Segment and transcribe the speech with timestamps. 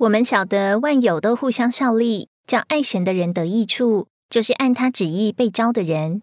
[0.00, 6.22] 我们晓得万有都互相效力，叫爱神的人得益处，就是按他旨意被招的人。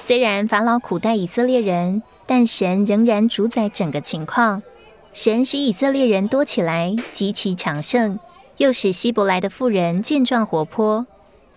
[0.00, 4.60] 虽然法老苦待以色列人，但神仍然主宰整个情况。
[5.12, 8.18] 神使以色列人多起来，极其强盛，
[8.56, 11.06] 又使希伯来的妇人健壮活泼。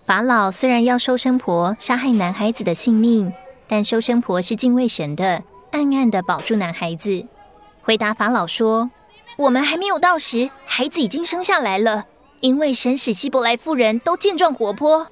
[0.04, 3.32] 法老虽然要收生婆杀害男孩子的性命，
[3.66, 7.26] 但收生婆是敬畏神的，暗暗的保住男孩子。
[7.82, 8.88] 回答法老说。
[9.36, 12.06] 我们还没有到时，孩子已经生下来了。
[12.40, 15.06] 因为神使希伯来妇人都健壮活泼，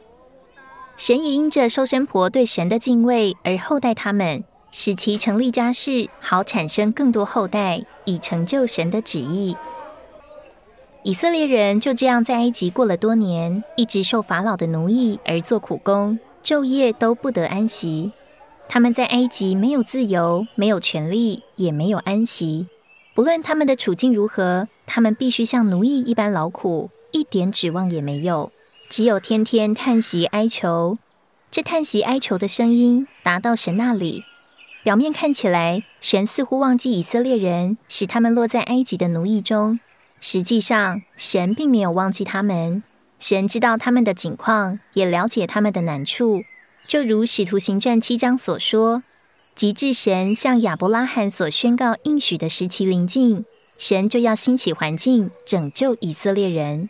[0.96, 9.54] 神也因着收生婆对神的敬畏而厚待他们，使其成立家室，好产生更多后代，以成就神的旨意。
[11.02, 18.12] 以色列人就这样在埃及过了多年，一直受法老的奴役而做苦工，昼夜都不得安息。
[18.70, 22.68] 他们在埃及没有自由，没有权利，也没有安息。
[23.18, 28.52] 不论他们的处境如何，他们必须像奴役一般劳苦，一点指望也没有，
[28.88, 30.98] 只有天天叹息哀求。
[31.50, 34.22] 这叹息哀求的声音达到神那里，
[34.84, 39.80] 表面看起来，神似乎忘记以色列人，使他们落在埃及的奴役中。
[40.20, 42.84] 实际上，神并没有忘记他们。
[43.18, 46.44] 神知道他们的境况，也了解他们的难处，
[46.86, 49.02] 就如使徒行传七章所说。
[49.58, 53.44] 极致神向亚伯拉罕所宣告应许的时期临近，
[53.76, 56.88] 神就要兴起环境拯救以色列人。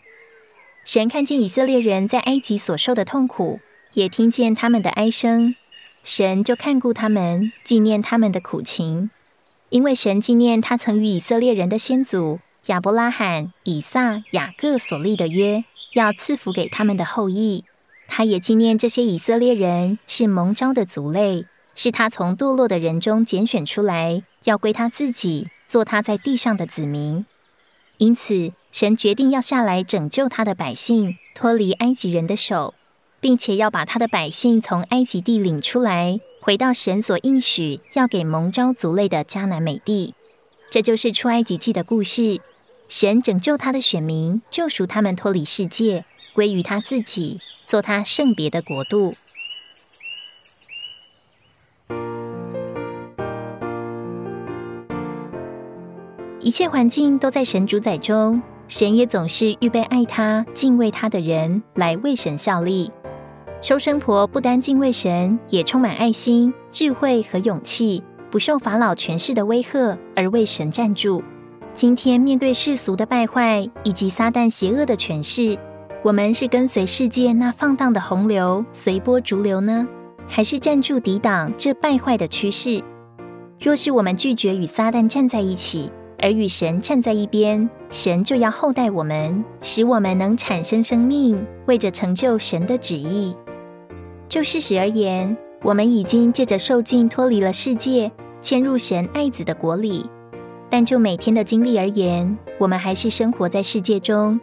[0.85, 3.59] 神看见以色列人在埃及所受的痛苦，
[3.95, 5.55] 也听见他们的哀声，
[6.05, 9.09] 神就看顾他们，纪念他们的苦情。
[9.71, 17.65] 因为神纪念他曾与以色列人的先祖亚伯拉罕、以撒、雅各所立的约，要赐福给他们的后裔。
[18.07, 21.47] 他也纪念这些以色列人是蒙召的族类。
[21.81, 27.25] 是他从堕落的人中拣选出来，要归他自己，做他在地上的子民。
[27.99, 32.75] 因此，神决定要下来拯救他的百姓，脱离埃及人的手，
[33.21, 40.15] 并且要把他的百姓从埃及地领出来，回到神所应许要给蒙召族类的迦南美地。
[40.71, 42.41] 这就是出埃及记的故事。
[42.89, 49.15] 神拯救他的选民，救赎他们脱离世界，归于他自己，做他圣别的国度。
[56.49, 62.91] 一切环境都在神主宰中，神也总是预备爱他、敬畏他的人来为神效力。
[63.61, 71.23] 收生婆不单敬畏神，也充满爱心、智慧和勇气，不受法老权势的威吓而为神站住。
[71.75, 75.55] 今天面对世俗的败坏以及撒旦邪恶的权势，
[76.03, 79.87] 我们是跟随世界那放荡的洪流随波逐流呢，
[80.27, 82.83] 还是站住抵挡这败坏的趋势？
[83.61, 93.37] 若是我们拒绝与撒旦站在一起，而与神站在一边，神就要厚待我们，使我们能产生生命，为着成就神的旨意。
[94.29, 98.11] 就事实而言，我们已经借着受尽脱离了世界，
[98.43, 100.05] 迁入神爱子的国里。
[100.69, 104.39] 但就每天的经历而言，我们还是生活在世界中，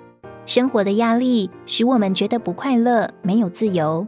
[0.46, 4.07] 生活的压力使我们觉得不快乐，没有自由。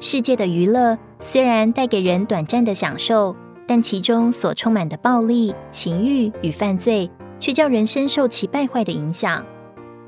[0.00, 3.34] 世界的娱乐虽然带给人短暂的享受。
[3.66, 7.10] 但其中所充满的暴力、情欲与犯罪，
[7.40, 9.44] 却叫人深受其败坏的影响。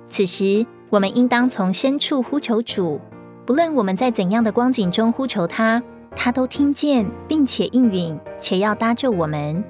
[0.09, 3.01] 此时，我们应当从深处呼求主，
[3.45, 5.83] 不论我们在怎样的光景中呼求他，
[6.15, 9.65] 他都听见，并且应允，且要搭救我们。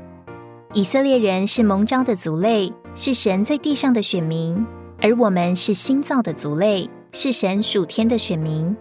[0.74, 4.54] 以色列人是蒙召的族类，是神在地上的选民；
[5.00, 8.76] 而我们是新造的族类，是神属天的选民。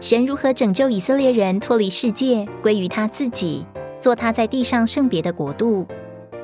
[0.00, 3.64] 神如何拯救以色列人脱离世界，归于他自己？
[4.00, 5.86] 做他在地上圣别的国度。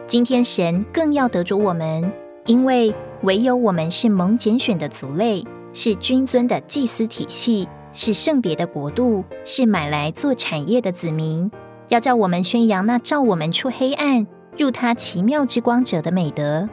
[0.06, 2.12] 今天神更要得着我们，
[2.46, 5.42] 因为唯有我们是蒙拣选的族类，
[5.72, 11.50] 是君尊的祭司体系，是圣别的国度，是买来做产业的子民。
[11.88, 14.26] 要叫我们宣扬那照我们出黑暗
[14.56, 16.68] 入他奇妙之光者的美德，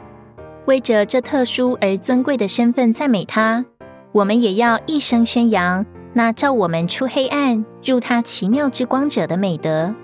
[0.66, 3.64] 为着这特殊而尊贵的身份赞美他。
[4.12, 9.94] 我们也要一生宣扬那照我们出黑暗入他奇妙之光者的美德。